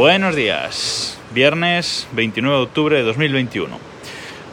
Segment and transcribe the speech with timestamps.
[0.00, 3.78] Buenos días, viernes 29 de octubre de 2021.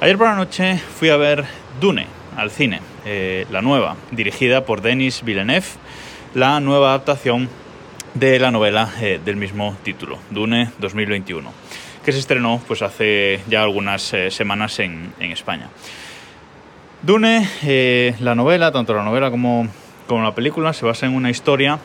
[0.02, 1.46] Ayer por la noche fui a ver
[1.80, 5.68] Dune al cine, eh, la nueva, dirigida por Denis Villeneuve,
[6.34, 7.48] la nueva adaptación
[8.14, 11.50] de la novela eh, del mismo título, Dune 2021,
[12.04, 15.70] que se estrenó pues, hace ya algunas eh, semanas en, en, España.
[17.04, 17.48] Dune,
[18.20, 19.66] la novela, tanto la novela como,
[20.08, 21.80] como la película, se basa en una historia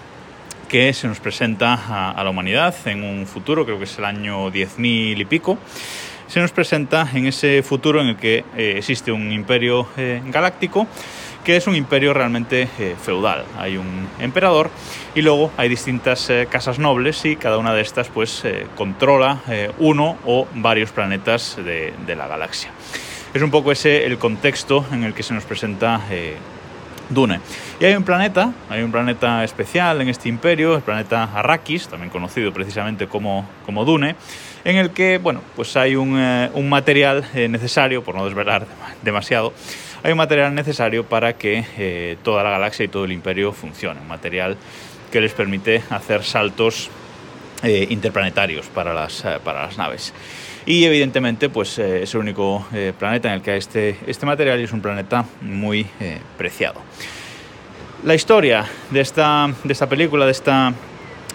[0.72, 4.50] que se nos presenta a, la humanidad en un futuro, creo que es el año
[4.50, 5.58] 10.000 y pico,
[6.28, 10.86] se nos presenta en ese futuro en el que eh, existe un imperio eh, galáctico
[11.44, 13.44] que es un imperio realmente eh, feudal.
[13.58, 14.70] Hay un emperador
[15.14, 18.42] y luego hay distintas casas nobles y cada una de estas pues
[18.74, 19.42] controla
[19.78, 22.70] uno o varios planetas de, de, la galaxia.
[23.34, 26.00] Es un poco ese el contexto en el que se nos presenta
[27.14, 27.40] Dune.
[27.80, 32.10] Y hay un planeta, hay un planeta especial en este imperio, el planeta Arrakis, también
[32.10, 34.16] conocido precisamente como, como Dune,
[34.64, 38.66] en el que, bueno, pues hay un, eh, material eh, necesario, por no desvelar
[39.02, 39.52] demasiado,
[40.02, 44.00] hay un material necesario para que eh, toda la galaxia y todo el imperio funcione,
[44.00, 44.56] un material
[45.10, 46.90] que les permite hacer saltos
[47.64, 50.12] interplanetarios para las, para las naves.
[50.66, 52.66] Y evidentemente pues es el único
[52.98, 55.86] planeta en el que hay este, este material y es un planeta muy
[56.38, 56.80] preciado.
[58.04, 60.72] La historia de esta, de esta película, de esta,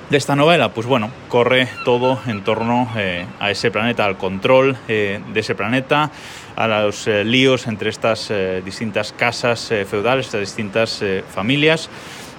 [0.10, 4.76] de esta novela, pues bueno, corre todo en torno eh, a ese planeta, al control
[4.90, 6.12] eh, de ese planeta,
[6.58, 8.34] a los eh, líos entre estas
[8.66, 11.02] distintas casas feudales, estas distintas
[11.34, 11.90] familias,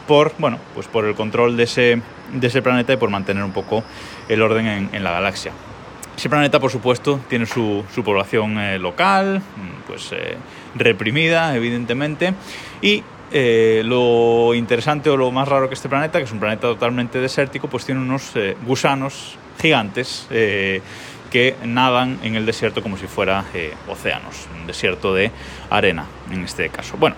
[0.07, 3.53] por, bueno, pues por el control de ese, de ese planeta y por mantener un
[3.53, 3.83] poco
[4.29, 5.53] el orden en, en la galaxia.
[6.19, 9.41] Ese planeta, por supuesto, tiene su, su población local,
[9.87, 10.11] pues
[10.75, 12.35] reprimida, evidentemente,
[12.83, 16.63] y eh, lo interesante o lo más raro que este planeta, que es un planeta
[16.63, 20.81] totalmente desértico, pues tiene unos eh, gusanos gigantes eh,
[21.31, 23.45] que nadan en el desierto como si fuera
[23.87, 25.31] océanos, un desierto de
[25.69, 26.97] arena en este caso.
[26.97, 27.17] Bueno,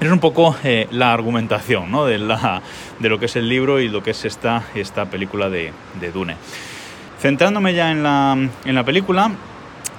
[0.00, 0.56] es un poco
[0.90, 2.04] la argumentación ¿no?
[2.04, 2.62] de, la,
[2.98, 6.10] de, lo que es el libro y lo que es esta, esta película de, de
[6.10, 6.34] Dune.
[7.20, 9.32] Centrándome ya en la, en la película,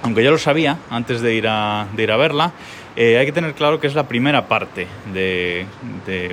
[0.02, 2.52] aunque ya lo sabía antes de ir a, de ir a verla,
[2.96, 5.66] eh, hay que tener claro que es la primera parte de,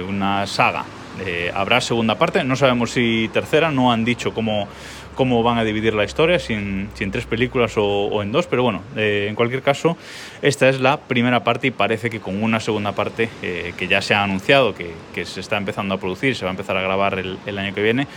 [0.07, 0.85] una saga.
[1.25, 4.67] Eh, habrá segunda parte, no sabemos si tercera, no han dicho cómo,
[5.15, 8.81] cómo van a dividir la historia, si en, tres películas o, en dos, pero bueno,
[8.95, 9.97] eh, en cualquier caso,
[10.41, 14.13] esta es la primera parte y parece que con una segunda parte que ya se
[14.13, 17.57] ha anunciado, que, se está empezando a producir, se va a empezar a grabar el
[17.57, 18.07] año que viene,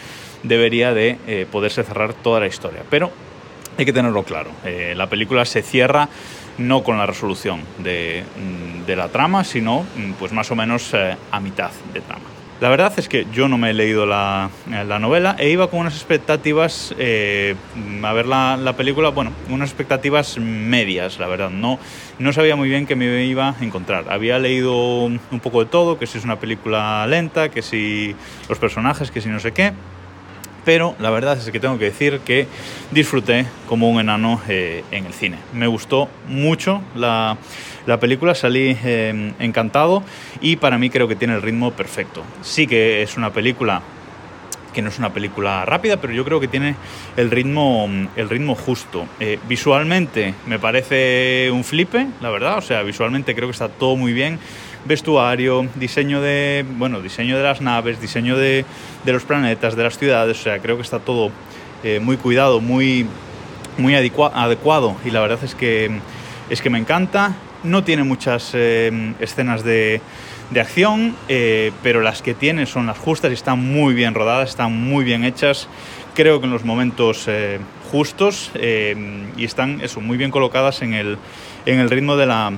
[0.42, 2.82] debería de poderse cerrar toda la historia.
[2.88, 3.10] Pero
[3.78, 4.50] hay que tenerlo claro,
[4.94, 6.08] la película se cierra
[6.60, 10.92] no con la resolución de, mm, de la trama, sino mm, pues más o menos
[10.94, 12.24] eh, a mitad de trama.
[12.60, 15.70] La verdad es que yo no me he leído la, eh, la novela e iba
[15.70, 17.54] con unas expectativas eh,
[18.02, 21.48] a ver la, la, película, bueno, unas expectativas medias, la verdad.
[21.48, 21.78] No,
[22.18, 24.04] no sabía muy bien qué me iba a encontrar.
[24.10, 24.74] Había leído
[25.04, 28.14] un poco de todo, que si es una película lenta, que si
[28.50, 29.72] los personajes, que si no sé qué
[30.64, 32.46] pero la verdad es que tengo que decir que
[32.90, 35.38] disfruté como un enano eh, en el cine.
[35.52, 37.36] Me gustó mucho la,
[38.00, 40.02] película, salí eh, encantado
[40.40, 42.22] y para mí creo que tiene el ritmo perfecto.
[42.42, 43.82] Sí que es una película
[44.72, 46.76] que no es una película rápida, pero yo creo que tiene
[47.16, 49.06] el ritmo, el ritmo justo.
[49.18, 53.96] Eh, visualmente me parece un flipe, la verdad, o sea, visualmente creo que está todo
[53.96, 54.38] muy bien
[54.84, 58.64] vestuario, diseño de, bueno, diseño de las naves, diseño de,
[59.04, 61.30] de los planetas, de las ciudades, o sea, creo que está todo
[61.82, 63.06] eh, muy cuidado, muy,
[63.78, 65.90] muy adecuado y la verdad es que,
[66.48, 67.34] es que me encanta.
[67.62, 70.00] No tiene muchas eh, escenas de,
[70.50, 74.50] de acción, eh, pero las que tiene son las justas y están muy bien rodadas,
[74.50, 75.68] están muy bien hechas.
[76.14, 77.28] Creo que en los momentos
[77.92, 81.18] justos y están muy bien colocadas en el,
[81.66, 82.52] en el ritmo de la,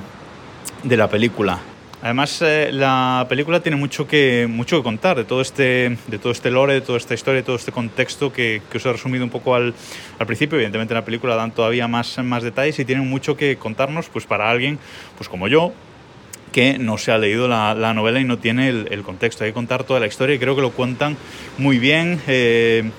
[0.82, 1.60] de la película.
[2.02, 6.32] Además, eh, la película tiene mucho que, mucho que contar de todo, este, de todo
[6.32, 9.22] este lore, de toda esta historia, de todo este contexto que, que os he resumido
[9.22, 9.72] un poco al,
[10.18, 10.56] al, principio.
[10.56, 14.26] Evidentemente, en la película dan todavía más, más detalles y tienen mucho que contarnos pues,
[14.26, 14.80] para alguien
[15.16, 15.72] pues, como yo,
[16.50, 19.44] que no se ha leído la, la novela y no tiene el, el, contexto.
[19.44, 21.16] Hay que contar toda la historia y creo que lo cuentan
[21.56, 22.20] muy bien.
[22.26, 22.90] Eh,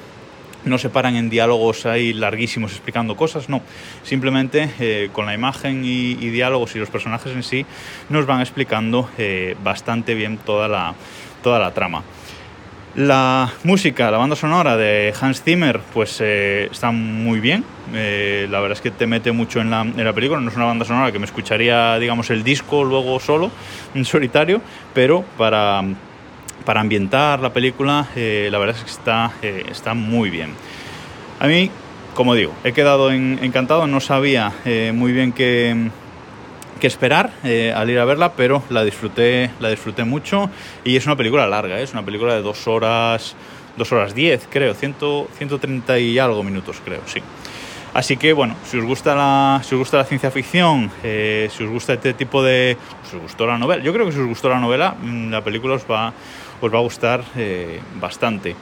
[0.65, 3.61] no se paran en diálogos ahí larguísimos explicando cosas, no.
[4.03, 7.65] Simplemente eh, con la imagen y, diálogos y los personajes en sí
[8.09, 12.03] nos van explicando eh, bastante bien toda la, trama.
[12.95, 17.65] La música, la banda sonora de Hans Zimmer, pues eh, está muy bien.
[17.91, 20.39] la verdad es que te mete mucho en la, en la, película.
[20.39, 23.51] No es una banda sonora que me escucharía, digamos, el disco luego solo,
[23.95, 24.61] en solitario,
[24.93, 25.83] pero para
[26.65, 30.51] para ambientar la película, eh, la verdad es que está, eh, está muy bien.
[31.39, 31.69] A mí
[32.13, 35.89] como digo, he quedado encantado, no sabía eh, muy bien qué,
[36.79, 40.51] qué esperar al ir a verla, pero la disfruté, la disfruté mucho
[40.83, 43.35] y es una película larga, es una película de dos horas,
[43.77, 47.19] dos horas diez, creo, ciento, 130 y algo minutos, creo, sí.
[47.93, 51.69] Así que bueno, si os gusta la, si os gusta la ciencia ficción, si os
[51.69, 52.75] gusta este tipo de...
[53.09, 55.43] si os gustó la novela, yo creo que si os gustó la novela, mm, la
[55.43, 56.11] película os va,
[56.59, 57.23] os va a gustar
[58.01, 58.55] bastante.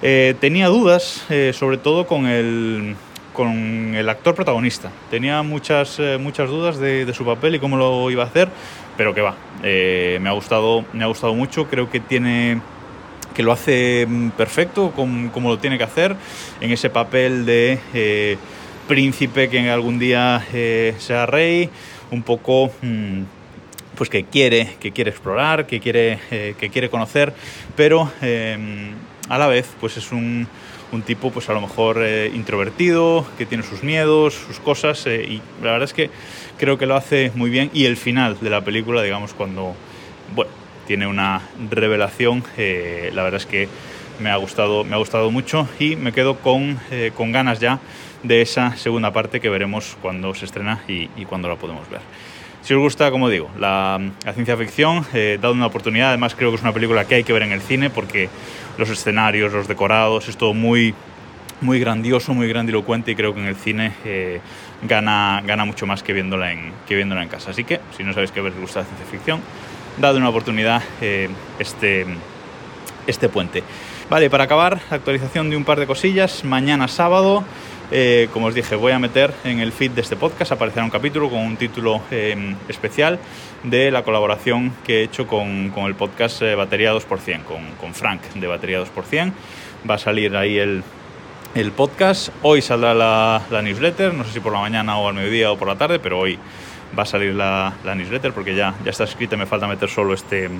[0.00, 2.94] Eh, tenía dudas, eh, sobre todo con el,
[3.32, 4.92] con el actor protagonista.
[5.10, 8.48] Tenía muchas, eh, muchas dudas de, su papel y cómo lo iba a hacer,
[8.96, 12.60] pero que va, me, ha gustado, me ha gustado mucho, creo que tiene
[13.34, 16.16] que lo hace mm, perfecto, como, lo tiene que hacer,
[16.60, 18.38] en ese papel de
[18.88, 20.44] príncipe que algún día
[20.98, 21.70] sea rey,
[22.10, 22.72] un poco...
[22.82, 23.22] Mm,
[23.96, 27.34] pues que quiere, que quiere explorar, que quiere, que quiere conocer,
[27.74, 28.92] pero em,
[29.28, 30.46] a la vez pues es un,
[31.04, 35.42] tipo pues a lo mejor eh, introvertido, que tiene sus miedos, sus cosas eh, y
[35.62, 36.10] la verdad es que
[36.58, 37.70] creo que lo hace muy bien.
[37.74, 39.74] Y el final de la película, digamos, cuando
[40.34, 40.50] bueno,
[40.86, 43.68] tiene una revelación, eh, la verdad es que
[44.18, 46.78] me ha gustado, me ha gustado mucho y me quedo con,
[47.14, 47.78] con ganas ya
[48.22, 52.00] de esa segunda parte que veremos cuando se estrena y, y cuando la podemos ver.
[52.62, 53.98] Si os gusta, como digo, la,
[54.34, 56.08] ciencia ficción, eh, dado una oportunidad.
[56.08, 58.28] Además, creo que es una película que hay que ver en el cine porque
[58.76, 60.94] los escenarios, los decorados, es todo muy,
[61.60, 64.40] muy grandioso, muy grandilocuente y creo que en el cine eh,
[64.82, 67.52] gana, gana mucho más que viéndola, en, que viéndola en casa.
[67.52, 69.40] Así que, si no sabéis que os gusta la ciencia ficción,
[69.98, 72.04] dad una oportunidad eh, este,
[73.06, 73.62] este puente.
[74.10, 76.44] Vale, para acabar, actualización de un par de cosillas.
[76.44, 77.44] Mañana sábado
[77.90, 80.90] eh, como os dije, voy a meter en el feed de este podcast, aparecerá un
[80.90, 83.18] capítulo con un título em, especial
[83.62, 88.20] de la colaboración que he hecho con, el podcast eh, Batería 2%, con, con, Frank
[88.34, 89.32] de Batería 2%.
[89.88, 90.82] Va a salir ahí el,
[91.76, 92.28] podcast.
[92.42, 95.66] Hoy saldrá la, newsletter, no sé si por la mañana o al mediodía o por
[95.66, 96.38] la tarde, pero hoy
[96.96, 100.50] va a salir la, newsletter porque ya, ya está escrita, me falta meter solo este,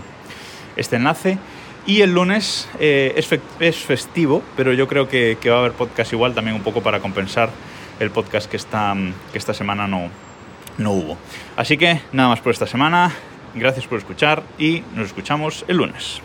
[0.77, 1.39] este enlace.
[1.88, 6.35] Y el lunes eh, es, festivo, pero yo creo que, va a haber podcast igual
[6.35, 7.49] también un poco para compensar
[7.99, 8.94] el podcast que esta,
[9.32, 10.11] que esta semana no,
[10.76, 11.17] no hubo.
[11.56, 13.14] Así que nada más por esta semana,
[13.55, 16.20] gracias por escuchar y nos escuchamos el lunes.